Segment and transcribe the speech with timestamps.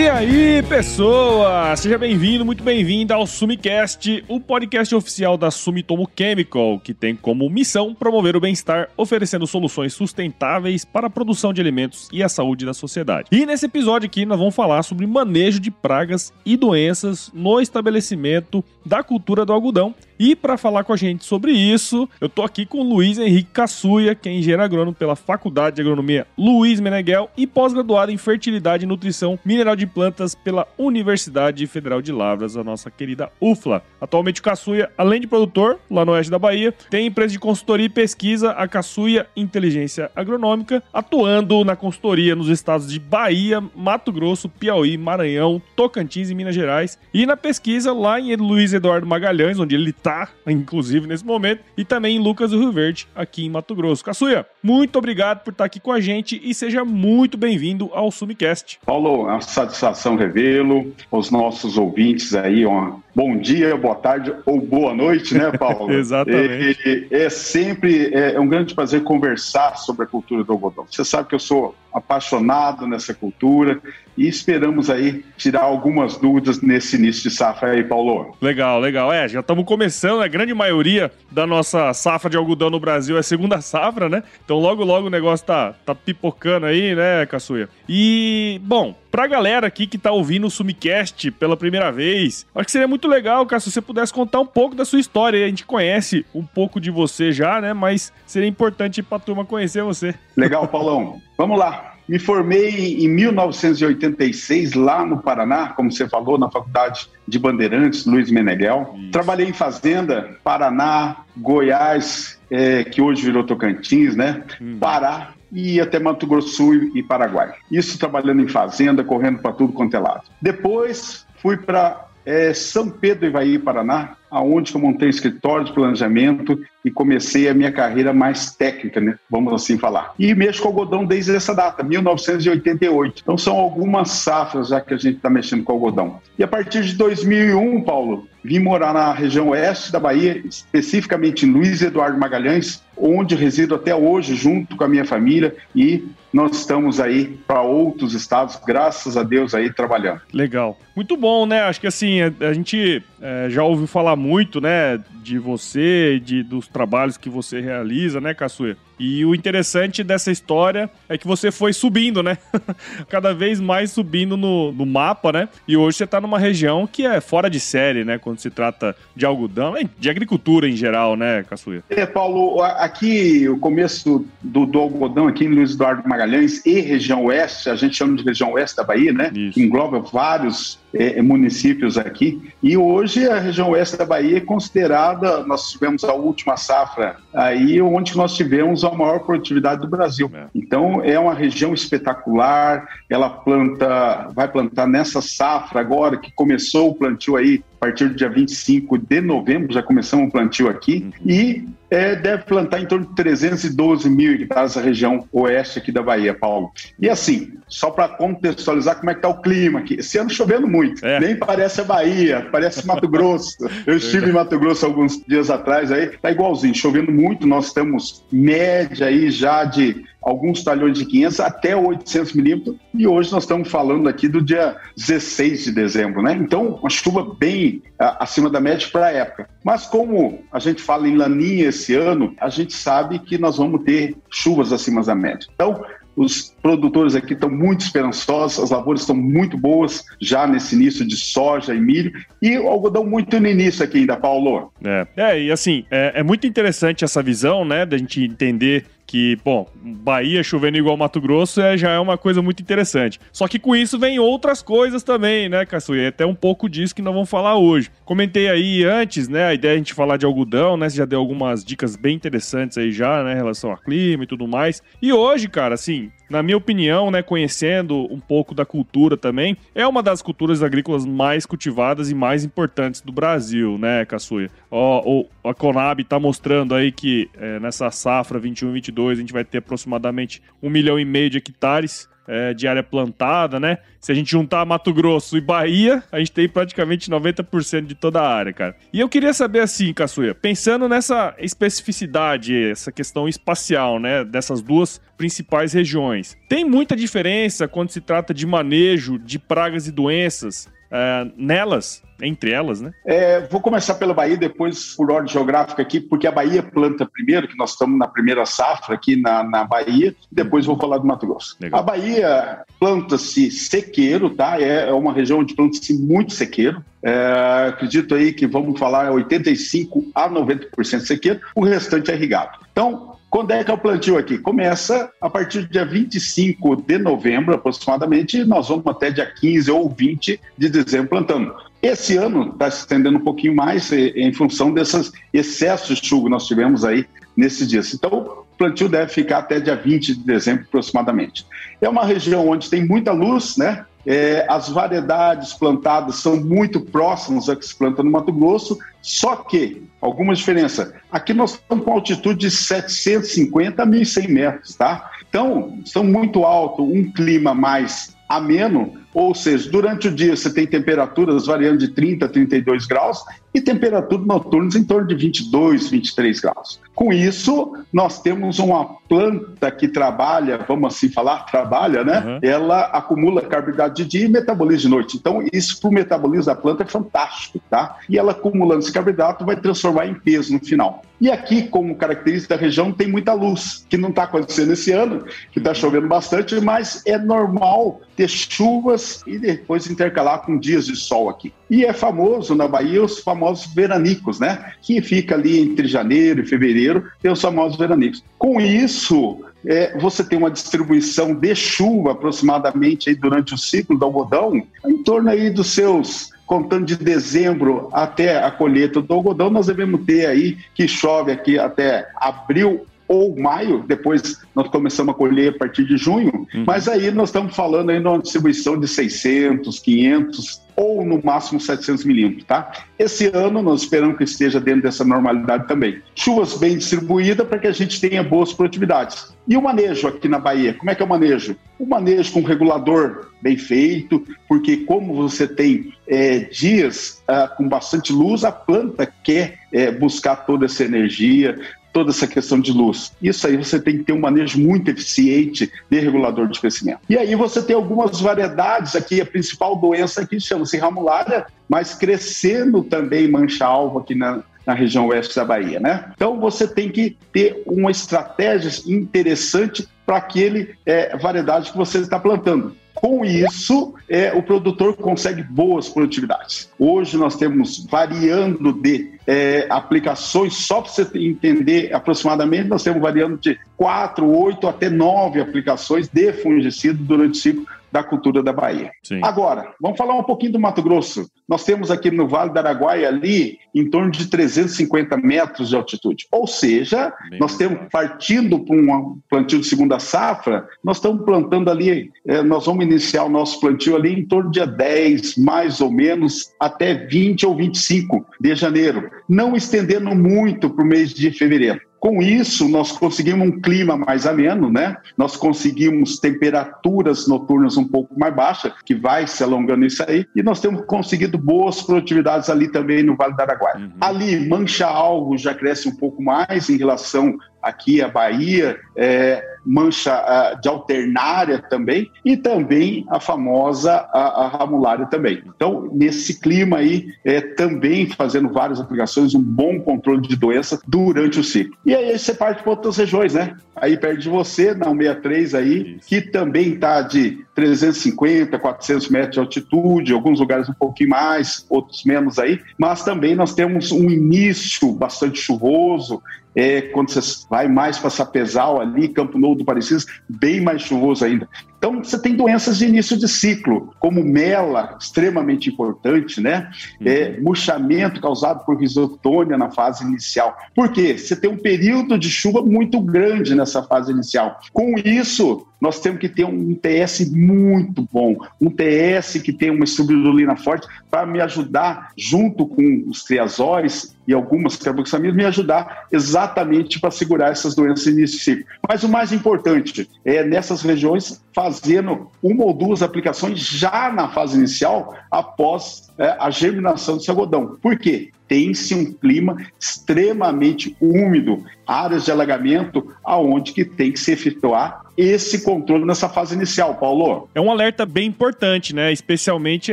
[0.00, 1.76] E aí, pessoa!
[1.76, 7.50] Seja bem-vindo, muito bem-vinda ao Sumicast, o podcast oficial da Sumitomo Chemical, que tem como
[7.50, 12.64] missão promover o bem-estar, oferecendo soluções sustentáveis para a produção de alimentos e a saúde
[12.64, 13.28] da sociedade.
[13.30, 18.64] E nesse episódio aqui nós vamos falar sobre manejo de pragas e doenças no estabelecimento
[18.86, 19.94] da cultura do algodão.
[20.22, 24.14] E para falar com a gente sobre isso, eu tô aqui com Luiz Henrique Cassuia,
[24.14, 28.86] que é engenheiro agrônomo pela Faculdade de Agronomia Luiz Meneghel e pós-graduado em Fertilidade e
[28.86, 33.82] Nutrição Mineral de Plantas pela Universidade Federal de Lavras, a nossa querida UFLA.
[33.98, 37.86] Atualmente o Cassuia, além de produtor, lá no oeste da Bahia, tem empresa de consultoria
[37.86, 44.50] e pesquisa, a Cassuia Inteligência Agronômica, atuando na consultoria nos estados de Bahia, Mato Grosso,
[44.50, 49.74] Piauí, Maranhão, Tocantins e Minas Gerais, e na pesquisa lá em Luiz Eduardo Magalhães, onde
[49.74, 53.50] ele está está, inclusive, nesse momento, e também em Lucas do Rio Verde, aqui em
[53.50, 54.04] Mato Grosso.
[54.04, 58.80] Caçuia, muito obrigado por estar aqui com a gente e seja muito bem-vindo ao Sumicast.
[58.84, 64.60] Paulo, é uma satisfação revê-lo, os nossos ouvintes aí, uma bom dia, boa tarde ou
[64.60, 65.92] boa noite, né, Paulo?
[65.94, 67.08] Exatamente.
[67.10, 70.86] E, é sempre é, é um grande prazer conversar sobre a cultura do algodão.
[70.90, 73.80] Você sabe que eu sou apaixonado nessa cultura
[74.16, 78.36] e esperamos aí tirar algumas dúvidas nesse início de safra aí, Paulo.
[78.40, 79.12] Legal, legal.
[79.12, 83.22] É, já estamos começando, a grande maioria da nossa safra de algodão no Brasil é
[83.22, 84.22] segunda safra, né?
[84.44, 87.68] Então logo, logo o negócio tá, tá pipocando aí, né, Caçuia?
[87.88, 92.72] E, bom, pra galera aqui que tá ouvindo o Sumicast pela primeira vez, acho que
[92.72, 95.44] seria muito legal, cara, se você pudesse contar um pouco da sua história.
[95.44, 97.72] A gente conhece um pouco de você já, né?
[97.72, 100.14] Mas seria importante pra turma conhecer você.
[100.36, 101.20] Legal, Paulão.
[101.40, 101.94] Vamos lá.
[102.06, 108.30] Me formei em 1986 lá no Paraná, como você falou, na Faculdade de Bandeirantes, Luiz
[108.30, 108.94] Meneghel.
[108.94, 109.10] Isso.
[109.10, 114.42] Trabalhei em fazenda, Paraná, Goiás, é, que hoje virou Tocantins, né?
[114.60, 114.76] Hum.
[114.78, 117.54] Pará, e até Mato Grosso e Paraguai.
[117.70, 120.24] Isso trabalhando em fazenda, correndo para tudo quanto é lado.
[120.42, 126.90] Depois fui para é, São Pedro, Ivaí, Paraná, aonde eu montei escritório de planejamento e
[126.90, 129.16] comecei a minha carreira mais técnica, né?
[129.28, 130.14] vamos assim falar.
[130.18, 133.20] E mexo com algodão desde essa data, 1988.
[133.22, 136.20] Então são algumas safras já que a gente está mexendo com algodão.
[136.38, 141.50] E a partir de 2001, Paulo, vim morar na região oeste da Bahia, especificamente em
[141.50, 147.00] Luiz Eduardo Magalhães, onde resido até hoje junto com a minha família e nós estamos
[147.00, 150.20] aí para outros estados, graças a Deus aí trabalhando.
[150.32, 150.78] Legal.
[150.94, 151.62] Muito bom, né?
[151.62, 156.42] Acho que assim, a, a gente é, já ouviu falar muito, né, de você, de,
[156.42, 158.76] dos trabalhos que você realiza, né, Caçuê?
[159.00, 162.36] E o interessante dessa história é que você foi subindo, né?
[163.08, 165.48] Cada vez mais subindo no, no mapa, né?
[165.66, 168.18] E hoje você está numa região que é fora de série, né?
[168.18, 171.80] Quando se trata de algodão, de agricultura em geral, né, Caçuê?
[171.88, 177.24] É, Paulo, aqui o começo do, do, algodão aqui em Luiz Eduardo Magalhães e região
[177.24, 179.30] oeste, a gente chama de região oeste da Bahia, né?
[179.34, 179.54] Isso.
[179.54, 182.50] Que engloba vários é, é, municípios aqui.
[182.62, 187.80] E hoje a região oeste da Bahia é considerada, nós tivemos a última safra aí,
[187.80, 190.30] onde nós tivemos a maior produtividade do Brasil.
[190.34, 190.46] É.
[190.54, 196.94] Então é uma região espetacular, ela planta, vai plantar nessa safra agora, que começou o
[196.94, 201.30] plantio aí a partir do dia 25 de novembro, já começamos o plantio aqui, uhum.
[201.30, 206.02] e é, deve plantar em torno de 312 mil hectares na região oeste aqui da
[206.02, 206.70] Bahia, Paulo.
[206.98, 210.66] E assim, só para contextualizar como é que está o clima aqui, esse ano chovendo
[210.66, 211.20] muito, é.
[211.20, 213.56] nem parece a Bahia, parece Mato Grosso.
[213.86, 218.24] Eu estive em Mato Grosso alguns dias atrás aí, tá igualzinho, chovendo muito, nós estamos
[218.30, 223.68] média aí já de alguns talhões de 500 até 800 milímetros, e hoje nós estamos
[223.70, 226.34] falando aqui do dia 16 de dezembro, né?
[226.34, 229.48] Então, uma chuva bem acima da média para a época.
[229.62, 233.84] Mas como a gente fala em laninha esse ano, a gente sabe que nós vamos
[233.84, 235.48] ter chuvas acima da média.
[235.54, 235.84] Então,
[236.16, 241.16] os produtores aqui estão muito esperançosos, as lavouras estão muito boas já nesse início de
[241.16, 242.12] soja e milho,
[242.42, 244.72] e o algodão muito no início aqui ainda, Paulo.
[244.84, 249.36] É, é e assim, é, é muito interessante essa visão, né, da gente entender que,
[249.44, 253.18] bom, Bahia chovendo igual Mato Grosso é, já é uma coisa muito interessante.
[253.32, 255.98] Só que com isso vem outras coisas também, né, Caçuí?
[255.98, 257.90] É até um pouco disso que nós vamos falar hoje.
[258.04, 260.88] Comentei aí antes, né, a ideia é a gente falar de algodão, né?
[260.88, 264.26] Você já deu algumas dicas bem interessantes aí já, né, em relação ao clima e
[264.28, 264.80] tudo mais.
[265.02, 269.86] E hoje, cara, assim, na minha opinião, né, conhecendo um pouco da cultura também, é
[269.86, 274.48] uma das culturas agrícolas mais cultivadas e mais importantes do Brasil, né, Caçuia?
[274.70, 279.58] Ó, a Conab está mostrando aí que é, nessa safra 21-22 a gente vai ter
[279.58, 283.78] aproximadamente um milhão e meio de hectares é, de área plantada, né?
[284.00, 288.20] Se a gente juntar Mato Grosso e Bahia, a gente tem praticamente 90% de toda
[288.20, 288.76] a área, cara.
[288.92, 295.00] E eu queria saber assim, Caçuia, pensando nessa especificidade, essa questão espacial, né, dessas duas
[295.18, 301.30] principais regiões, tem muita diferença quando se trata de manejo de pragas e doenças é,
[301.36, 302.92] nelas, entre elas, né?
[303.06, 307.48] É, vou começar pela Bahia, depois por ordem geográfica aqui, porque a Bahia planta primeiro,
[307.48, 311.26] que nós estamos na primeira safra aqui na, na Bahia, depois vou falar do Mato
[311.26, 311.56] Grosso.
[311.60, 311.80] Legal.
[311.80, 314.60] A Bahia planta-se sequeiro, tá?
[314.60, 316.84] É, é uma região onde planta-se muito sequeiro.
[317.02, 322.58] É, acredito aí que vamos falar 85 a 90% sequeiro, o restante é irrigado.
[322.70, 324.36] Então, quando é que é o plantio aqui?
[324.36, 329.70] Começa a partir do dia 25 de novembro, aproximadamente, e nós vamos até dia 15
[329.70, 331.54] ou 20 de dezembro plantando.
[331.80, 336.30] Esse ano está se estendendo um pouquinho mais em função desses excessos de chuva que
[336.30, 337.06] nós tivemos aí
[337.36, 337.94] nesses dias.
[337.94, 341.46] Então, o plantio deve ficar até dia 20 de dezembro, aproximadamente.
[341.80, 343.86] É uma região onde tem muita luz, né?
[344.06, 349.36] É, as variedades plantadas são muito próximas a que se planta no Mato Grosso, só
[349.36, 355.10] que, alguma diferença, aqui nós estamos com altitude de 750 a 1.100 metros, tá?
[355.28, 360.66] Então, são muito alto, um clima mais ameno, ou seja, durante o dia você tem
[360.66, 366.40] temperaturas variando de 30 a 32 graus e temperaturas noturnas em torno de 22, 23
[366.40, 366.80] graus.
[366.94, 372.20] Com isso, nós temos uma planta que trabalha, vamos assim falar, trabalha, né?
[372.20, 372.38] Uhum.
[372.42, 375.16] Ela acumula carboidrato de dia e metaboliza de noite.
[375.16, 377.96] Então, isso para o metabolismo da planta é fantástico, tá?
[378.08, 381.02] E ela acumulando esse carboidrato vai transformar em peso no final.
[381.20, 385.24] E aqui, como característica da região, tem muita luz, que não está acontecendo esse ano,
[385.52, 390.96] que está chovendo bastante, mas é normal ter chuvas e depois intercalar com dias de
[390.96, 391.52] sol aqui.
[391.68, 394.72] E é famoso na Bahia os famosos veranicos, né?
[394.82, 398.22] Que fica ali entre janeiro e fevereiro, tem os famosos veranicos.
[398.38, 404.04] Com isso, é, você tem uma distribuição de chuva aproximadamente aí durante o ciclo do
[404.04, 409.68] algodão, em torno aí dos seus contando de dezembro até a colheita do algodão, nós
[409.68, 415.52] devemos ter aí que chove aqui até abril ou maio, depois nós começamos a colher
[415.52, 416.62] a partir de junho, uhum.
[416.64, 422.04] mas aí nós estamos falando aí numa distribuição de 600, 500 ou no máximo 700
[422.04, 422.70] milímetros, tá?
[422.96, 426.00] Esse ano nós esperamos que esteja dentro dessa normalidade também.
[426.14, 429.34] Chuvas bem distribuídas para que a gente tenha boas produtividades.
[429.46, 431.56] E o manejo aqui na Bahia, como é que é o manejo?
[431.80, 438.12] O manejo com regulador bem feito, porque como você tem é, dias ah, com bastante
[438.12, 441.58] luz, a planta quer é, buscar toda essa energia,
[441.92, 443.12] toda essa questão de luz.
[443.22, 447.00] Isso aí você tem que ter um manejo muito eficiente de regulador de crescimento.
[447.08, 452.82] E aí você tem algumas variedades aqui, a principal doença aqui chama-se ramulária, mas crescendo
[452.82, 456.12] também mancha-alvo aqui na, na região oeste da Bahia, né?
[456.14, 462.18] Então você tem que ter uma estratégia interessante para aquele é, variedade que você está
[462.18, 462.74] plantando.
[463.00, 466.68] Com isso, é, o produtor consegue boas produtividades.
[466.78, 473.38] Hoje nós temos variando de é, aplicações, só para você entender aproximadamente, nós temos variando
[473.38, 478.90] de 4, 8 até 9 aplicações de fungicida durante o ciclo da cultura da Bahia.
[479.02, 479.20] Sim.
[479.22, 481.28] Agora, vamos falar um pouquinho do Mato Grosso.
[481.48, 486.26] Nós temos aqui no Vale do Araguaia ali em torno de 350 metros de altitude.
[486.30, 491.70] Ou seja, Bem nós temos partindo para um plantio de segunda safra, nós estamos plantando
[491.70, 495.90] ali, é, nós vamos iniciar o nosso plantio ali em torno de 10, mais ou
[495.90, 501.80] menos, até 20 ou 25 de janeiro, não estendendo muito para o mês de fevereiro.
[502.00, 504.96] Com isso, nós conseguimos um clima mais ameno, né?
[505.18, 510.42] Nós conseguimos temperaturas noturnas um pouco mais baixas, que vai se alongando isso aí, e
[510.42, 513.76] nós temos conseguido boas produtividades ali também no Vale do Araguaia.
[513.76, 513.90] Uhum.
[514.00, 520.14] Ali, mancha algo já cresce um pouco mais em relação aqui a Bahia, é, mancha
[520.14, 525.42] uh, de alternária também, e também a famosa a, a ramulária também.
[525.46, 531.38] Então, nesse clima aí, é, também fazendo várias aplicações, um bom controle de doença durante
[531.38, 531.76] o ciclo.
[531.84, 533.56] E aí você parte para outras regiões, né?
[533.76, 536.08] Aí perto de você, na 63 aí, Isso.
[536.08, 542.04] que também está de 350, 400 metros de altitude, alguns lugares um pouquinho mais, outros
[542.04, 546.22] menos aí, mas também nós temos um início bastante chuvoso,
[546.60, 551.24] é, quando você vai mais para Sapezal ali, Campo Novo do Parecis, bem mais chuvoso
[551.24, 551.48] ainda.
[551.78, 556.70] Então, você tem doenças de início de ciclo, como mela, extremamente importante, né?
[557.00, 557.06] Uhum.
[557.08, 560.54] É, murchamento causado por risotônia na fase inicial.
[560.74, 561.16] Por quê?
[561.16, 564.60] Você tem um período de chuva muito grande nessa fase inicial.
[564.74, 569.84] Com isso, nós temos que ter um TS muito bom, um TS que tem uma
[569.84, 577.00] espirulina forte para me ajudar, junto com os triazóis e algumas carboxaminas me ajudar exatamente
[577.00, 578.64] para segurar essas doenças ciclo.
[578.88, 584.56] Mas o mais importante é nessas regiões fazendo uma ou duas aplicações já na fase
[584.56, 587.76] inicial após é, a germinação desse algodão.
[587.82, 588.30] Por quê?
[588.46, 595.62] Tem-se um clima extremamente úmido, áreas de alagamento, aonde que tem que se efetuar esse
[595.62, 597.48] controle nessa fase inicial, Paulo.
[597.54, 599.12] É um alerta bem importante, né?
[599.12, 599.92] Especialmente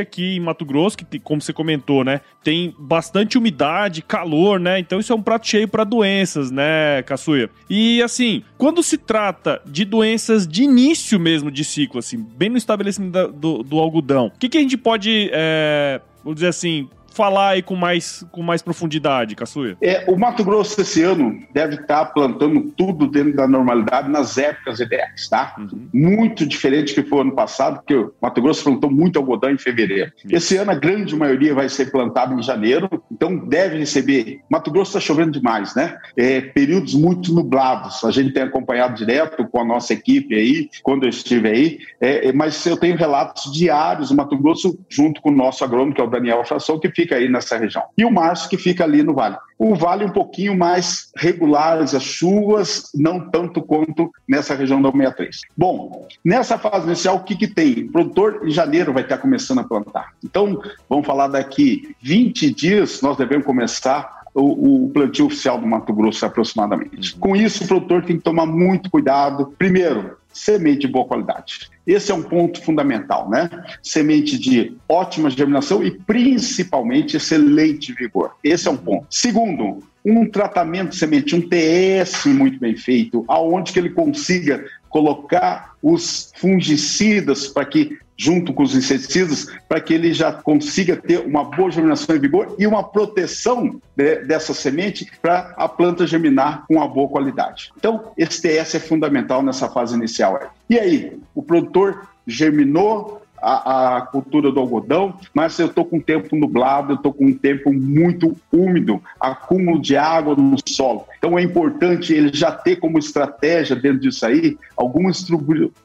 [0.00, 4.78] aqui em Mato Grosso, que como você comentou, né, tem bastante umidade, calor, né?
[4.78, 7.50] Então isso é um prato cheio para doenças, né, Caçuia?
[7.68, 12.56] E assim, quando se trata de doenças de início mesmo de ciclo, assim, bem no
[12.56, 17.50] estabelecimento do, do algodão, o que, que a gente pode, é, vamos dizer assim, falar
[17.50, 19.76] aí com mais, com mais profundidade, Caçuia?
[19.80, 24.80] É, o Mato Grosso esse ano deve estar plantando tudo dentro da normalidade nas épocas
[24.80, 25.56] ideais, tá?
[25.58, 25.88] Uhum.
[25.92, 30.12] Muito diferente que foi ano passado, porque o Mato Grosso plantou muito algodão em fevereiro.
[30.24, 30.36] Uhum.
[30.36, 34.40] Esse ano a grande maioria vai ser plantada em janeiro, então deve receber.
[34.50, 35.96] Mato Grosso está chovendo demais, né?
[36.16, 38.04] É, períodos muito nublados.
[38.04, 42.28] A gente tem acompanhado direto com a nossa equipe aí, quando eu estive aí, é,
[42.28, 46.00] é mas eu tenho relatos diários do Mato Grosso, junto com o nosso agrônomo, que
[46.00, 47.84] é o Daniel Fração, que fica fica aí nessa região.
[47.96, 49.36] E o março, que fica ali no vale.
[49.58, 55.40] O vale um pouquinho mais regulares as chuvas, não tanto quanto nessa região da 63.
[55.56, 57.84] Bom, nessa fase inicial, o que, que tem?
[57.84, 60.12] O produtor em janeiro vai estar começando a plantar.
[60.22, 65.92] Então, vamos falar daqui 20 dias, nós devemos começar o, o, plantio oficial do Mato
[65.92, 67.16] Grosso aproximadamente.
[67.16, 69.52] Com isso, o produtor tem que tomar muito cuidado.
[69.58, 71.70] Primeiro, semente de boa qualidade.
[71.86, 73.48] Esse é um ponto fundamental, né?
[73.82, 78.32] Semente de ótima germinação e principalmente excelente vigor.
[78.44, 79.06] Esse é um ponto.
[79.10, 85.74] Segundo, um tratamento de semente, um TS muito bem feito, aonde que ele consiga colocar
[85.82, 91.44] os fungicidas para que junto com os inseticidas, para que ele já consiga ter uma
[91.44, 96.74] boa germinação e vigor e uma proteção de, dessa semente para a planta germinar com
[96.74, 97.70] uma boa qualidade.
[97.76, 100.52] Então, esse TS é fundamental nessa fase inicial.
[100.68, 106.36] E aí, o produtor germinou, a, a, cultura do algodão, mas eu estou com tempo
[106.36, 111.04] nublado, eu estou com um tempo muito úmido, acúmulo de água no solo.
[111.18, 115.26] Então é importante ele já ter como estratégia dentro disso aí algumas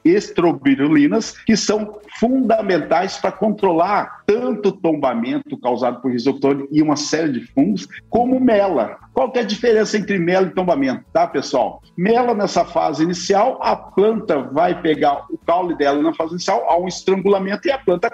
[0.04, 7.32] estrobirulinas que são fundamentais para controlar tanto o tombamento causado por risoctone e uma série
[7.32, 8.98] de fungos, como mela.
[9.14, 11.82] Qual que é a diferença entre mela e tombamento, tá, pessoal?
[11.98, 16.78] Mela, nessa fase inicial, a planta vai pegar o caule dela na fase inicial, há
[16.78, 18.10] um estrangulamento e a planta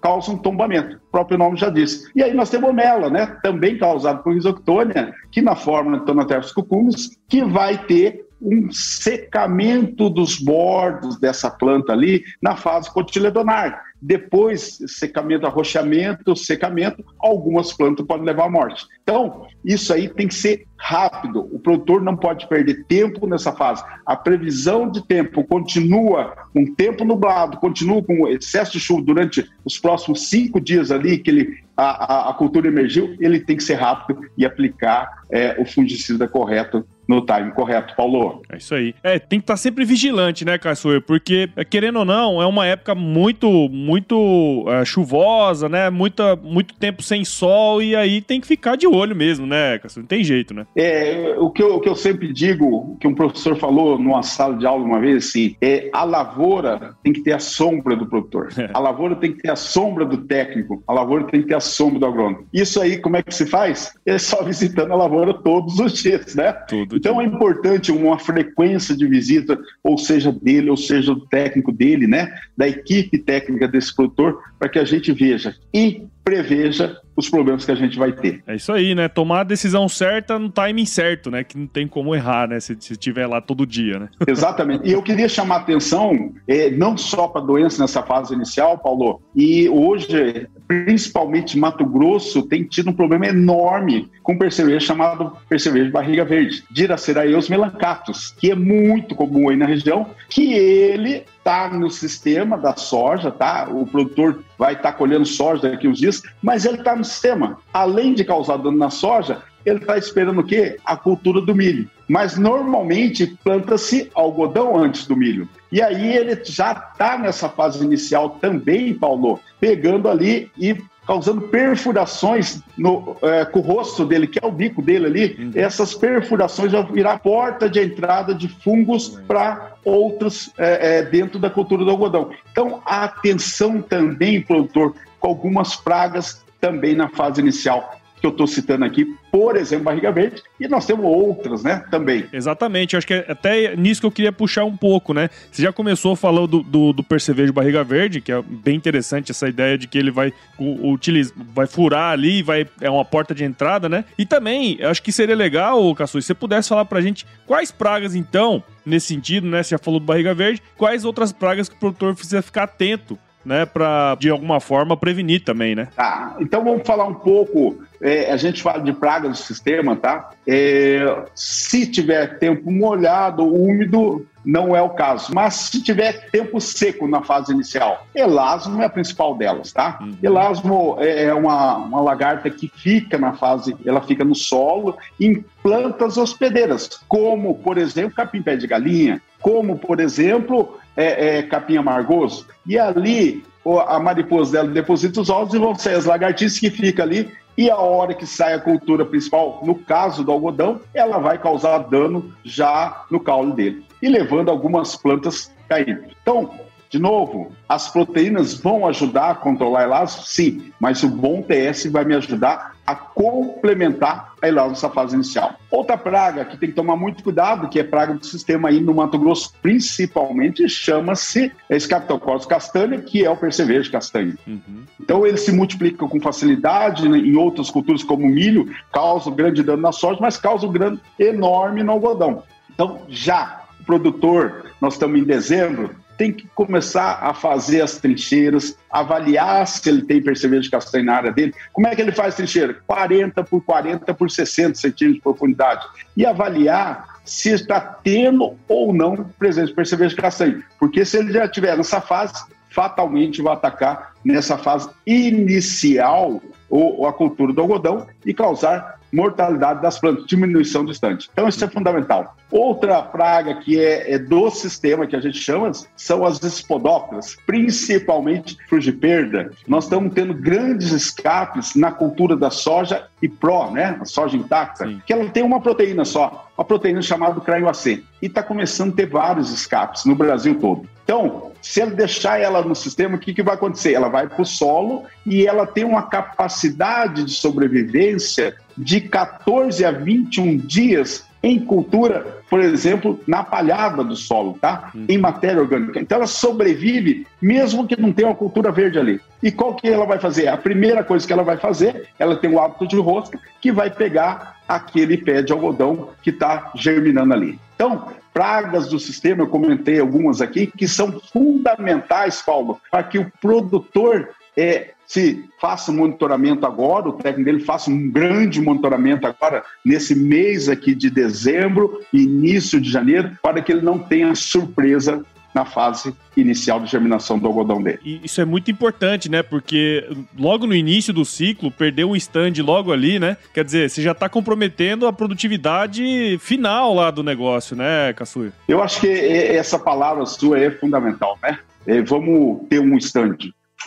[0.00, 0.96] causa um tombamento.
[0.96, 2.10] O próprio nome já disse.
[2.14, 3.38] E aí nós temos mela, né?
[3.42, 10.08] Também causado por risoctônia, que na forma de Tonaterpes cucumis, que vai ter um secamento
[10.08, 13.82] dos bordos dessa planta ali na fase cotiledonar.
[14.00, 18.86] Depois, secamento, arrochamento, secamento, algumas plantas podem levar à morte.
[19.02, 21.48] Então, isso aí tem que ser rápido.
[21.52, 23.82] O produtor não pode perder tempo nessa fase.
[24.06, 29.78] A previsão de tempo continua com tempo nublado, continua com excesso de chuva durante os
[29.80, 33.74] próximos cinco dias ali que ele, a, a, a cultura emergiu, ele tem que ser
[33.74, 38.42] rápido e aplicar é, o fungicida correto no time correto, Paulo.
[38.50, 38.94] É isso aí.
[39.02, 41.02] É, tem que estar tá sempre vigilante, né, Caçoeiro?
[41.02, 45.88] Porque, querendo ou não, é uma época muito, muito é, chuvosa, né?
[45.88, 50.02] Muita, muito tempo sem sol e aí tem que ficar de olho mesmo, né, Caçoeiro?
[50.02, 50.66] Não tem jeito, né?
[50.76, 54.56] É, o que, eu, o que eu sempre digo, que um professor falou numa sala
[54.56, 58.48] de aula uma vez, assim, é a lavoura tem que ter a sombra do produtor.
[58.56, 58.68] É.
[58.78, 60.82] A lavoura tem que ter a sombra do técnico.
[60.86, 62.46] A lavoura tem que ter a sombra do agrônomo.
[62.52, 63.92] Isso aí, como é que se faz?
[64.06, 66.52] É só visitando a lavoura todos os dias, né?
[66.52, 71.70] Tudo então é importante uma frequência de visita, ou seja dele, ou seja do técnico
[71.70, 77.28] dele, né, da equipe técnica desse produtor, para que a gente veja e preveja os
[77.28, 78.42] problemas que a gente vai ter.
[78.46, 79.08] É isso aí, né?
[79.08, 81.42] Tomar a decisão certa no timing certo, né?
[81.42, 82.60] Que não tem como errar, né?
[82.60, 84.08] Se estiver lá todo dia, né?
[84.28, 84.86] Exatamente.
[84.86, 88.78] E eu queria chamar a atenção, é, não só para a doença nessa fase inicial,
[88.78, 95.86] Paulo, e hoje, principalmente Mato Grosso, tem tido um problema enorme com percevejo chamado percevejo
[95.86, 101.70] de barriga verde, Diraceraeus melancatus, que é muito comum aí na região, que ele está
[101.70, 103.66] no sistema da soja, tá?
[103.70, 107.58] O produtor vai estar tá colhendo soja daqui uns dias, mas ele está no sistema.
[107.72, 110.76] Além de causar dano na soja, ele está esperando o quê?
[110.84, 111.90] A cultura do milho.
[112.06, 115.48] Mas normalmente planta-se algodão antes do milho.
[115.72, 120.76] E aí ele já está nessa fase inicial também, Paulo, pegando ali e
[121.08, 125.36] causando perfurações no, é, com o rosto dele, que é o bico dele ali.
[125.38, 125.52] Uhum.
[125.54, 129.24] Essas perfurações vão virar porta de entrada de fungos uhum.
[129.24, 132.30] para outros é, é, dentro da cultura do algodão.
[132.52, 137.97] Então, atenção também, produtor, com algumas pragas também na fase inicial.
[138.20, 142.26] Que eu estou citando aqui, por exemplo, barriga verde, e nós temos outras, né, também.
[142.32, 145.28] Exatamente, acho que é até nisso que eu queria puxar um pouco, né?
[145.50, 149.48] Você já começou falando do, do, do percevejo barriga verde, que é bem interessante essa
[149.48, 153.88] ideia de que ele vai utilizar, vai furar ali, vai é uma porta de entrada,
[153.88, 154.04] né?
[154.18, 158.14] E também, acho que seria legal, Caçu, se você pudesse falar pra gente quais pragas,
[158.14, 159.62] então, nesse sentido, né?
[159.62, 163.18] Você já falou do barriga verde, quais outras pragas que o produtor precisa ficar atento
[163.44, 165.88] né, para de alguma forma prevenir também, né?
[165.94, 167.76] Tá, então vamos falar um pouco.
[168.00, 170.30] É, a gente fala de pragas do sistema, tá?
[170.46, 175.34] É, se tiver tempo molhado, úmido, não é o caso.
[175.34, 179.98] Mas se tiver tempo seco na fase inicial, elasmo é a principal delas, tá?
[180.00, 180.16] Uhum.
[180.22, 186.16] Elasmo é uma, uma lagarta que fica na fase, ela fica no solo em plantas
[186.16, 192.44] hospedeiras, como, por exemplo, capim-pé de galinha, como, por exemplo, é, é, capim amargoso.
[192.66, 193.44] E ali
[193.86, 197.30] a mariposa dela deposita os ovos e vão ser as lagartixas que ficam ali.
[197.56, 201.78] E a hora que sai a cultura principal, no caso do algodão, ela vai causar
[201.78, 206.04] dano já no caule dele e levando algumas plantas caindo.
[206.22, 206.50] Então,
[206.90, 210.22] de novo, as proteínas vão ajudar a controlar elasmo?
[210.24, 215.56] Sim, mas o bom TS vai me ajudar a complementar a nessa fase inicial.
[215.70, 218.94] Outra praga que tem que tomar muito cuidado, que é praga do sistema aí no
[218.94, 224.38] Mato Grosso, principalmente, chama-se Scaptococcus castanha, que é o percevejo castanho.
[224.46, 224.84] Uhum.
[224.98, 229.62] Então ele se multiplica com facilidade né, em outras culturas como milho, causa um grande
[229.62, 232.42] dano na soja, mas causa um dano enorme no algodão.
[232.72, 238.76] Então já o produtor, nós estamos em dezembro, tem que começar a fazer as trincheiras,
[238.90, 241.54] avaliar se ele tem percevejo de castanho na área dele.
[241.72, 242.76] Como é que ele faz trincheira?
[242.86, 245.86] 40 por 40 por 60 centímetros de profundidade.
[246.16, 250.64] E avaliar se está tendo ou não presença de percevejo de castanho.
[250.80, 252.34] Porque se ele já estiver nessa fase,
[252.68, 259.98] fatalmente vai atacar nessa fase inicial ou a cultura do algodão e causar mortalidade das
[259.98, 261.28] plantas, diminuição do estande.
[261.32, 262.36] Então, isso é fundamental.
[262.50, 268.56] Outra praga que é, é, do sistema que a gente chama são as espodófilas, principalmente
[268.68, 269.50] frugiperda.
[269.66, 273.98] Nós estamos tendo grandes escapes na cultura da soja e pró, né?
[274.00, 275.02] A soja intacta, Sim.
[275.04, 278.04] que ela tem uma proteína só, uma proteína chamada cranio-AC.
[278.22, 280.88] E está começando a ter vários escapes no Brasil todo.
[281.04, 283.94] Então, se ele deixar ela no sistema, o que, que vai acontecer?
[283.94, 289.90] Ela vai para o solo e ela tem uma capacidade de sobrevivência de 14 a
[289.90, 294.90] 21 dias em cultura, por exemplo, na palhada do solo, tá?
[294.94, 295.06] Hum.
[295.08, 296.00] Em matéria orgânica.
[296.00, 299.20] Então ela sobrevive mesmo que não tenha uma cultura verde ali.
[299.42, 300.48] E qual que ela vai fazer?
[300.48, 303.90] A primeira coisa que ela vai fazer, ela tem o hábito de rosca, que vai
[303.90, 307.58] pegar aquele pé de algodão que está germinando ali.
[307.74, 313.32] Então, pragas do sistema, eu comentei algumas aqui, que são fundamentais, Paulo, para que o
[313.40, 319.64] produtor é, se faça um monitoramento agora, o técnico dele faça um grande monitoramento agora,
[319.82, 325.64] nesse mês aqui de dezembro, início de janeiro, para que ele não tenha surpresa na
[325.64, 327.98] fase inicial de germinação do algodão dele.
[328.04, 329.42] E isso é muito importante, né?
[329.42, 330.06] Porque
[330.38, 333.38] logo no início do ciclo, perder um stand logo ali, né?
[333.54, 338.52] Quer dizer, você já está comprometendo a produtividade final lá do negócio, né, Caçuia?
[338.68, 341.58] Eu acho que essa palavra sua é fundamental, né?
[341.86, 343.38] É, vamos ter um stand.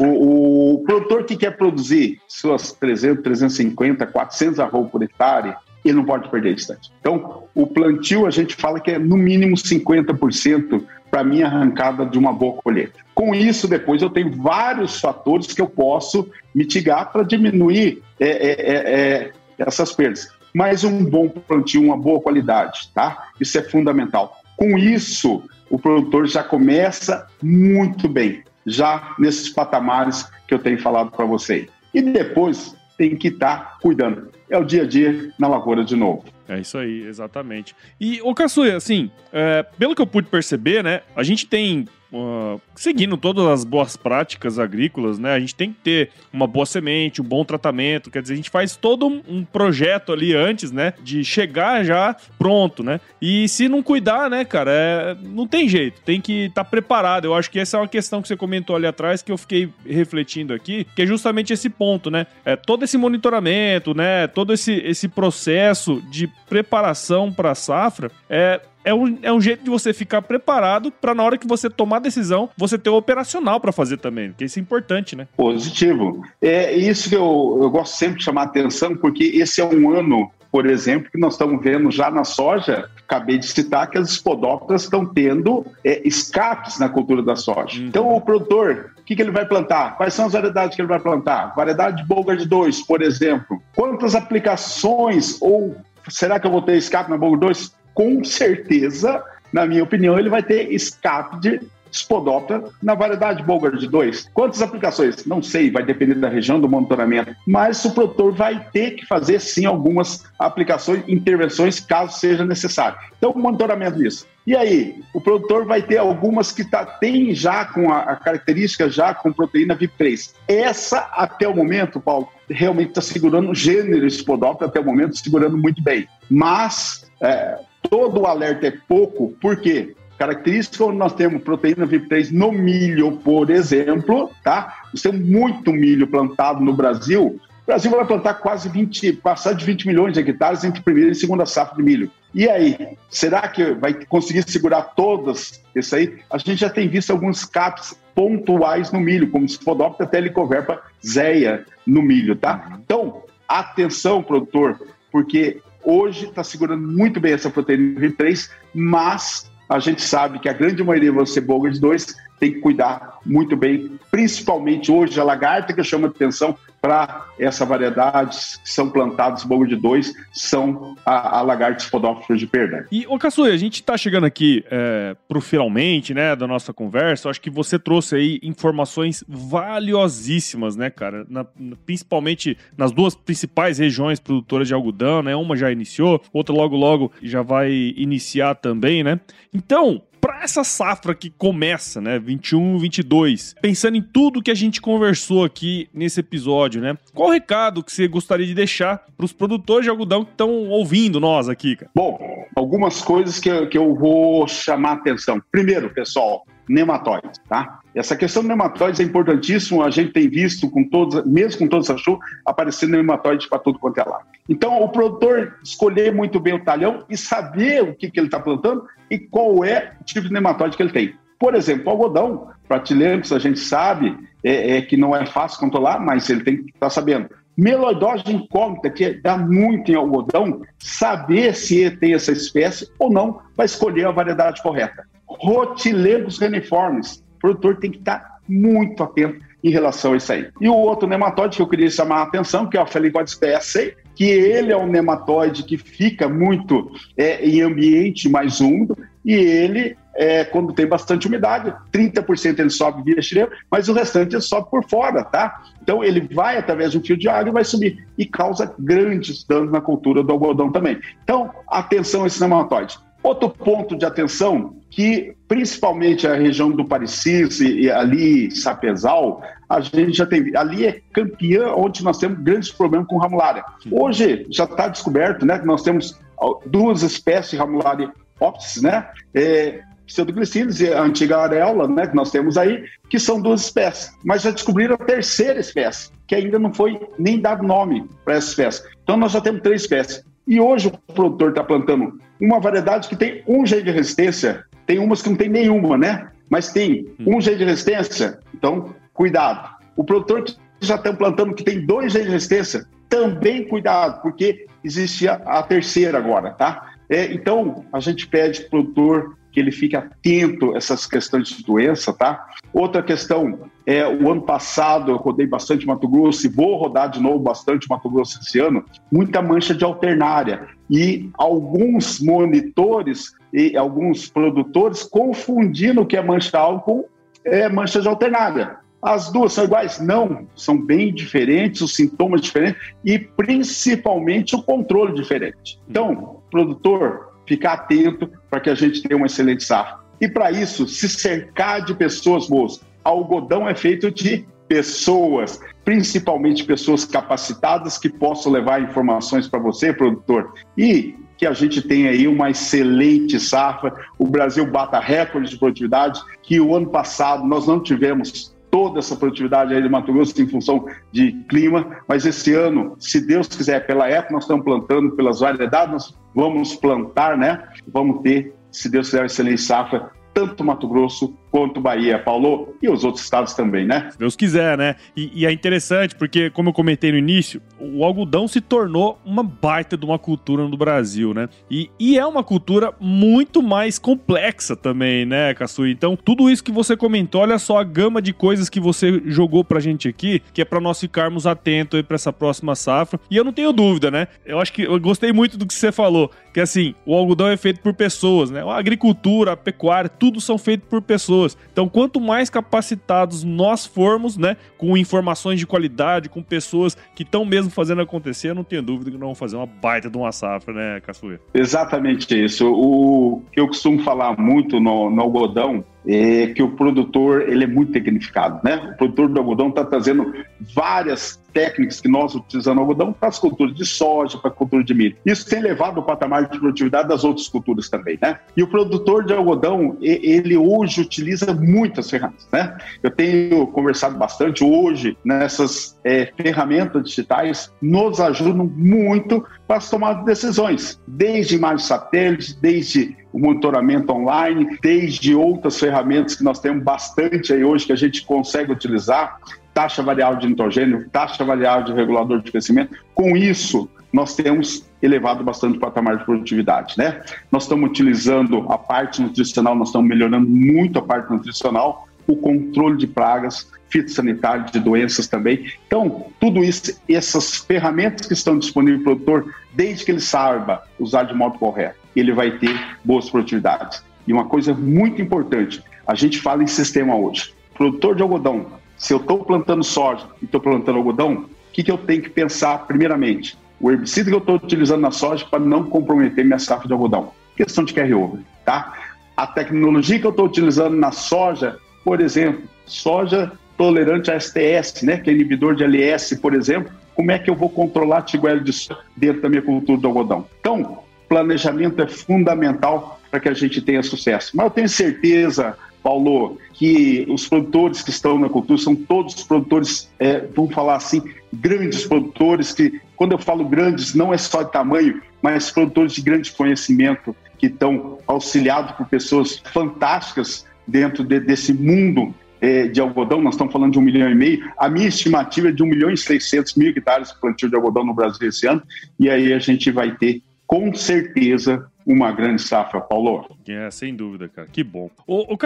[0.04, 6.06] O, o, produtor que quer produzir suas 300, 350, 400 arroz por hectare, ele não
[6.06, 6.92] pode perder estante.
[7.00, 12.18] Então, o plantio a gente fala que é no mínimo 50% para minha arrancada de
[12.18, 13.00] uma boa colheita.
[13.14, 18.52] Com isso, depois eu tenho vários fatores que eu posso mitigar para diminuir é, é,
[18.52, 20.30] é, é, essas perdas.
[20.52, 23.30] Mas um bom plantio, uma boa qualidade, tá?
[23.40, 24.36] Isso é fundamental.
[24.58, 31.12] Com isso, o produtor já começa muito bem, já nesses patamares que eu tenho falado
[31.12, 31.68] para você.
[31.94, 34.30] E depois tem que estar tá cuidando.
[34.50, 36.24] É o dia a dia na lavoura de novo.
[36.48, 37.76] É isso aí, exatamente.
[38.00, 42.60] E, ô Caçuia, assim, é, pelo que eu pude perceber, né, a gente tem Uh,
[42.76, 45.32] seguindo todas as boas práticas agrícolas, né?
[45.32, 48.50] A gente tem que ter uma boa semente, um bom tratamento, quer dizer, a gente
[48.50, 50.94] faz todo um, um projeto ali antes, né?
[51.02, 53.00] De chegar já pronto, né?
[53.22, 57.26] E se não cuidar, né, cara, é, não tem jeito, tem que estar tá preparado.
[57.26, 59.70] Eu acho que essa é uma questão que você comentou ali atrás que eu fiquei
[59.86, 62.28] refletindo aqui, que é justamente esse ponto, né?
[62.44, 64.28] É todo esse monitoramento, né?
[64.28, 69.64] Todo esse, esse processo de preparação para a safra é é um, é um jeito
[69.64, 72.96] de você ficar preparado para na hora que você tomar a decisão, você ter o
[72.96, 75.28] operacional para fazer também, porque isso é importante, né?
[75.36, 76.24] Positivo.
[76.42, 79.92] É isso que eu, eu gosto sempre de chamar a atenção, porque esse é um
[79.92, 84.10] ano, por exemplo, que nós estamos vendo já na soja acabei de citar que as
[84.10, 87.82] espodófitas estão tendo é, escapes na cultura da soja.
[87.82, 87.88] Uhum.
[87.88, 89.98] Então, o produtor, o que, que, ele vai plantar?
[89.98, 91.54] Quais são as variedades que ele vai plantar?
[91.54, 93.62] Variedade Bogard 2, por exemplo.
[93.76, 95.76] Quantas aplicações ou
[96.08, 97.76] será que eu vou ter escape na Bogard 2?
[97.94, 101.60] Com certeza, na minha opinião, ele vai ter escape de
[101.92, 104.30] Spodoptera na variedade Bogard 2.
[104.34, 105.26] Quantas aplicações?
[105.26, 109.40] Não sei, vai depender da região do monitoramento, mas o produtor vai ter que fazer
[109.40, 112.98] sim algumas aplicações, intervenções, caso seja necessário.
[113.18, 114.26] Então, monitoramento disso.
[114.48, 118.90] E aí, o produtor vai ter algumas que tá, tem já com a, a característica
[118.90, 120.34] já com proteína VIP3.
[120.48, 125.58] Essa, até o momento, Paulo, realmente está segurando o gênero Spodoptera, até o momento, segurando
[125.58, 126.08] muito bem.
[126.28, 127.60] Mas é,
[127.92, 129.94] todo o alerta é pouco, por quê?
[130.18, 134.84] característica onde nós temos proteína VIP3 no milho, por exemplo, tá?
[134.94, 137.40] Nós temos muito milho plantado no Brasil.
[137.64, 141.16] O Brasil vai plantar quase 20, passar de 20 milhões de hectares entre primeira e
[141.16, 142.12] segunda safra de milho.
[142.36, 146.16] E aí, será que vai conseguir segurar todas isso aí?
[146.30, 152.04] A gente já tem visto alguns caps pontuais no milho, como Spodoptera Telecoverpa zeia no
[152.04, 152.78] milho, tá?
[152.86, 154.80] Então, atenção, produtor,
[155.12, 160.54] porque hoje está segurando muito bem essa proteína VIP3, mas a gente sabe que a
[160.54, 165.74] grande maioria vão ser Bogart 2, tem que cuidar muito bem, principalmente hoje a lagarta
[165.74, 171.42] que chama atenção para essa variedade que são plantados bogo de dois são a, a
[171.42, 172.88] lagarta spodófila de perda.
[172.92, 177.28] E, ô Caçui, a gente está chegando aqui é, pro finalmente, né, da nossa conversa,
[177.28, 181.46] eu acho que você trouxe aí informações valiosíssimas, né, cara, na,
[181.86, 187.12] principalmente nas duas principais regiões produtoras de algodão, né, uma já iniciou, outra logo logo
[187.22, 189.20] já vai iniciar também, né,
[189.54, 194.80] então para essa safra que começa, né, 21, 22, pensando em tudo que a gente
[194.80, 196.96] conversou aqui nesse episódio, né?
[197.14, 200.70] Qual o recado que você gostaria de deixar para os produtores de algodão que estão
[200.70, 201.92] ouvindo nós aqui, cara?
[201.96, 202.20] Bom,
[202.56, 205.42] algumas coisas que, eu, que eu vou chamar a atenção.
[205.52, 207.81] Primeiro, pessoal, nematóides, tá?
[207.94, 211.90] Essa questão de nematóides é importantíssimo, a gente tem visto com todos, mesmo com todos
[211.90, 214.26] essa chuva, aparecendo nematóides para tudo quanto é lado.
[214.48, 218.40] Então, o produtor escolher muito bem o talhão e saber o que, que ele está
[218.40, 221.16] plantando e qual é o tipo de nematóide que ele tem.
[221.38, 226.00] Por exemplo, o algodão, pratilencos, a gente sabe é, é, que não é fácil controlar,
[226.00, 227.30] mas ele tem que estar tá sabendo.
[227.58, 233.66] Meloidose incógnita, que dá muito em algodão, saber se tem essa espécie ou não, vai
[233.66, 235.06] escolher a variedade correta.
[235.28, 240.48] Rotilengos reniformes, produtor tem que estar muito atento em relação a isso aí.
[240.60, 243.94] E o outro nematóide que eu queria chamar a atenção, que é o Felicoides PSA,
[244.16, 249.96] que ele é um nematóide que fica muito é, em ambiente mais úmido e ele,
[250.16, 254.70] é, quando tem bastante umidade, 30% ele sobe via xilema, mas o restante ele sobe
[254.70, 255.62] por fora, tá?
[255.82, 259.44] Então ele vai através de um fio de água e vai subir e causa grandes
[259.44, 261.00] danos na cultura do algodão também.
[261.24, 262.98] Então, atenção a esse nematóide.
[263.24, 270.14] Outro ponto de atenção que principalmente a região do Parecis e ali Sapezal, a gente
[270.14, 273.64] já tem ali é campeã onde nós temos grandes problemas com ramularia.
[273.90, 276.20] Hoje já está descoberto, né, que nós temos
[276.66, 282.32] duas espécies de ramularia optis, né, é, pseudoglicines e a antiga areola, né, que nós
[282.32, 284.12] temos aí, que são duas espécies.
[284.26, 288.50] Mas já descobriram a terceira espécie, que ainda não foi nem dado nome para essa
[288.50, 288.84] espécie.
[289.04, 290.24] Então nós já temos três espécies.
[290.48, 295.00] E hoje o produtor está plantando uma variedade que tem um jeito de resistência, tem
[295.00, 296.30] umas que não tem nenhuma, né?
[296.50, 299.70] Mas tem um jeito de resistência, então cuidado.
[299.96, 304.66] O produtor que já está plantando que tem dois jeitos de resistência, também cuidado, porque
[304.84, 306.94] existe a, a terceira agora, tá?
[307.10, 311.50] É, então, a gente pede para o produtor que ele fique atento a essas questões
[311.50, 312.48] de doença, tá?
[312.74, 317.20] Outra questão é o ano passado eu rodei bastante Mato Grosso e vou rodar de
[317.20, 324.30] novo bastante Mato Grosso esse ano, muita mancha de alternária e alguns monitores e alguns
[324.30, 327.10] produtores confundindo o que é mancha de álcool
[327.44, 328.78] é mancha de alternária.
[329.02, 330.00] As duas são iguais?
[330.00, 335.80] Não, são bem diferentes, os sintomas diferentes e principalmente o controle diferente.
[335.90, 340.00] Então, produtor, ficar atento para que a gente tenha uma excelente safra.
[340.22, 342.80] E para isso, se cercar de pessoas boas.
[343.04, 350.54] Algodão é feito de pessoas, principalmente pessoas capacitadas que possam levar informações para você, produtor.
[350.78, 353.94] E que a gente tenha aí uma excelente safra.
[354.20, 359.16] O Brasil bata recorde de produtividade, que o ano passado nós não tivemos toda essa
[359.16, 363.86] produtividade aí de Mato Grosso em função de clima, mas esse ano, se Deus quiser,
[363.86, 367.68] pela época nós estamos plantando, pelas variedades, nós vamos plantar, né?
[367.92, 373.04] Vamos ter, se Deus quiser, excelente safra, tanto Mato Grosso quanto Bahia, Paulo, e os
[373.04, 374.10] outros estados também, né?
[374.18, 374.96] Deus quiser, né?
[375.16, 379.44] E, e, é interessante porque, como eu comentei no início, o algodão se tornou uma
[379.44, 381.50] baita de uma cultura no Brasil, né?
[381.70, 385.92] E, e é uma cultura muito mais complexa também, né, Caçui?
[385.92, 389.64] Então, tudo isso que você comentou, olha só a gama de coisas que você jogou
[389.64, 393.20] pra gente aqui, que é para nós ficarmos atentos aí pra essa próxima safra.
[393.30, 394.28] E eu não tenho dúvida, né?
[394.46, 397.58] Eu acho que eu gostei muito do que você falou, que assim, o algodão é
[397.58, 398.64] feito por pessoas, né?
[398.64, 401.41] A agricultura, a pecuária, tudo são feitos por pessoas.
[401.72, 407.46] Então, quanto mais capacitados nós formos, né, com informações de qualidade, com pessoas que estão
[407.46, 410.32] mesmo fazendo acontecer, eu não tenho dúvida que nós vamos fazer uma baita de uma
[410.32, 411.42] safra, né, Caçueira?
[411.54, 412.72] Exatamente isso.
[412.72, 417.68] O que eu costumo falar muito no, no algodão é que o produtor ele é
[417.68, 418.92] muito tecnificado, né?
[418.94, 420.34] O produtor do algodão está trazendo
[420.74, 424.84] várias técnicas que nós utilizamos no algodão para as culturas de soja, para a cultura
[424.84, 425.16] de milho.
[425.26, 428.40] Isso tem levado o patamar de produtividade das outras culturas também, né?
[428.56, 432.78] E o produtor de algodão, ele hoje utiliza muitas ferramentas, né?
[433.04, 440.20] Eu tenho conversado bastante hoje nessas é, ferramentas digitais, nos ajudam muito para as tomadas
[440.20, 446.84] de decisões, desde imagens satélites, desde o monitoramento online, desde outras ferramentas que nós temos
[446.84, 449.40] bastante aí hoje que a gente consegue utilizar,
[449.82, 452.96] taxa variável de nitrogênio, taxa variável de regulador de crescimento.
[453.16, 457.22] Com isso, nós temos elevado bastante o patamar de produtividade, né?
[457.52, 462.96] Nós estamos utilizando a parte nutricional, nós estamos melhorando muito a parte nutricional, o controle
[462.96, 465.66] de pragas, fitossanitário, de doenças também.
[465.88, 470.84] Então, tudo isso, essas ferramentas que estão disponíveis para o produtor, desde que ele saiba
[471.00, 474.04] usar de modo correto, ele vai ter boas produtividades.
[474.28, 477.52] E uma coisa muito importante, a gente fala em sistema hoje.
[477.74, 481.92] Produtor de algodão, se eu estou plantando soja e estou plantando algodão, o que, que
[481.92, 483.58] eu tenho que pensar primeiramente?
[483.80, 487.32] O herbicida que eu estou utilizando na soja para não comprometer minha safra de algodão.
[487.58, 488.94] Questão de carryover, tá?
[489.36, 495.18] A tecnologia que eu estou utilizando na soja, por exemplo, soja tolerante a STS, né,
[495.18, 498.60] que é inibidor de LS, por exemplo, como é que eu vou controlar a tiguela
[498.60, 500.46] de soja dentro da minha cultura do algodão?
[500.60, 504.52] Então, planejamento é fundamental para que a gente tenha sucesso.
[504.54, 510.12] Mas eu tenho certeza, Paulo, que os produtores que estão na cultura são todos produtores,
[510.20, 511.22] é, vamos falar assim,
[511.54, 516.22] grandes produtores, que quando eu falo grandes, não é só de tamanho, mas produtores de
[516.22, 523.42] grande conhecimento, que estão auxiliados por pessoas fantásticas dentro de, desse mundo é, de algodão,
[523.42, 526.12] nós estamos falando de um milhão e meio, a minha estimativa é de um milhão
[526.12, 528.82] e seiscentos mil hectares de plantio de algodão no Brasil esse ano,
[529.20, 533.46] e aí a gente vai ter, com certeza, uma grande safra, Paulo.
[533.68, 534.68] É, sem dúvida, cara.
[534.68, 535.10] Que bom.
[535.26, 535.58] Ô, ô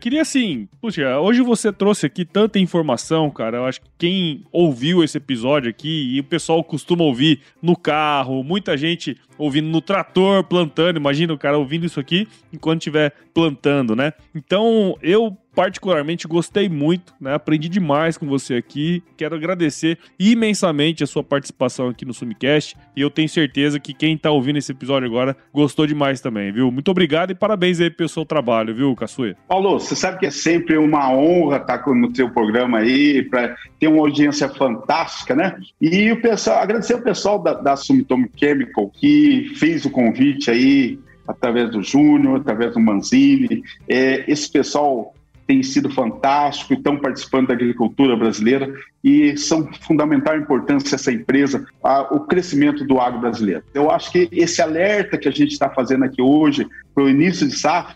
[0.00, 3.58] queria assim, puxa, hoje você trouxe aqui tanta informação, cara.
[3.58, 8.42] Eu acho que quem ouviu esse episódio aqui, e o pessoal costuma ouvir no carro,
[8.42, 10.96] muita gente ouvindo no trator, plantando.
[10.96, 14.12] Imagina o cara ouvindo isso aqui enquanto estiver plantando, né?
[14.34, 17.34] Então, eu particularmente gostei muito, né?
[17.34, 19.02] Aprendi demais com você aqui.
[19.16, 24.16] Quero agradecer imensamente a sua participação aqui no Sumicast e eu tenho certeza que quem
[24.16, 26.70] tá ouvindo esse episódio agora gostou demais também, viu?
[26.70, 29.34] Muito obrigado e parabéns aí pelo seu trabalho, viu, Caçuê?
[29.48, 33.88] Paulo, você sabe que é sempre uma honra estar no seu programa aí, para ter
[33.88, 35.56] uma audiência fantástica, né?
[35.80, 40.98] E o pessoal, agradecer o pessoal da, da Sumitomo Chemical que fez o convite aí
[41.26, 43.62] através do Júnior, através do Manzini.
[43.88, 45.14] É, esse pessoal
[45.52, 48.72] tem sido fantástico estão participando da agricultura brasileira
[49.04, 53.62] e são fundamental importância essa empresa, a, o crescimento do agro brasileiro.
[53.74, 57.46] Eu acho que esse alerta que a gente está fazendo aqui hoje para o início
[57.46, 57.94] de safra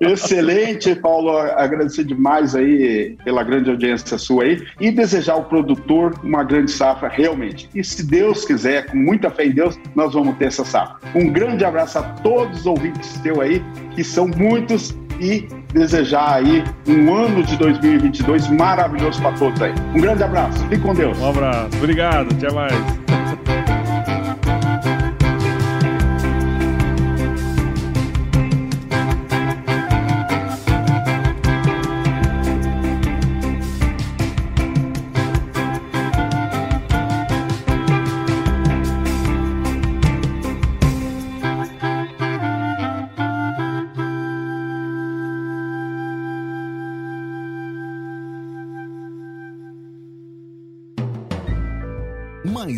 [0.00, 1.36] Excelente, Paulo.
[1.36, 7.08] Agradecer demais aí pela grande audiência sua aí e desejar ao produtor uma grande safra
[7.08, 7.68] realmente.
[7.74, 10.96] E se Deus quiser, com muita fé em Deus, nós vamos ter essa safra.
[11.14, 13.62] Um grande abraço a todos os ouvintes teu aí,
[13.94, 19.74] que são muitos, e desejar aí um ano de 2022 maravilhoso para todos aí.
[19.94, 20.58] Um grande abraço.
[20.68, 21.18] Fique com Deus.
[21.18, 21.76] Um abraço.
[21.76, 22.34] Obrigado.
[22.34, 23.69] Até mais.